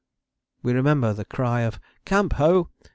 [0.63, 2.71] We remember the cry of _Camp Ho!